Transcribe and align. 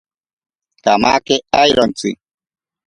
Kamake 0.83 1.35
airontsi. 1.61 2.09